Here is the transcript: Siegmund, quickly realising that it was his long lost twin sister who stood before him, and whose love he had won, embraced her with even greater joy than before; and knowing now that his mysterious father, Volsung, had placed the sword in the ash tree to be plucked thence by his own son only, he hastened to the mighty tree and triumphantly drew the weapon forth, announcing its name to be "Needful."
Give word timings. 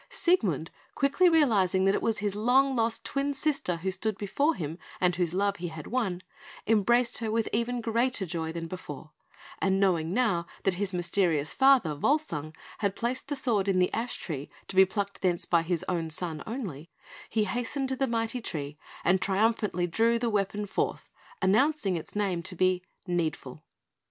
Siegmund, 0.09 0.71
quickly 0.95 1.29
realising 1.29 1.85
that 1.85 1.93
it 1.93 2.01
was 2.01 2.17
his 2.17 2.33
long 2.33 2.75
lost 2.75 3.05
twin 3.05 3.35
sister 3.35 3.75
who 3.75 3.91
stood 3.91 4.17
before 4.17 4.55
him, 4.55 4.79
and 4.99 5.15
whose 5.15 5.31
love 5.31 5.57
he 5.57 5.67
had 5.67 5.85
won, 5.85 6.23
embraced 6.65 7.19
her 7.19 7.29
with 7.29 7.47
even 7.53 7.81
greater 7.81 8.25
joy 8.25 8.51
than 8.51 8.65
before; 8.65 9.11
and 9.59 9.79
knowing 9.79 10.11
now 10.11 10.47
that 10.63 10.73
his 10.81 10.91
mysterious 10.91 11.53
father, 11.53 11.93
Volsung, 11.93 12.55
had 12.79 12.95
placed 12.95 13.27
the 13.27 13.35
sword 13.35 13.67
in 13.67 13.77
the 13.77 13.93
ash 13.93 14.15
tree 14.15 14.49
to 14.67 14.75
be 14.75 14.85
plucked 14.85 15.21
thence 15.21 15.45
by 15.45 15.61
his 15.61 15.85
own 15.87 16.09
son 16.09 16.41
only, 16.47 16.89
he 17.29 17.43
hastened 17.43 17.87
to 17.89 17.95
the 17.95 18.07
mighty 18.07 18.41
tree 18.41 18.79
and 19.03 19.21
triumphantly 19.21 19.85
drew 19.85 20.17
the 20.17 20.31
weapon 20.31 20.65
forth, 20.65 21.11
announcing 21.43 21.95
its 21.95 22.15
name 22.15 22.41
to 22.41 22.55
be 22.55 22.81
"Needful." 23.05 23.61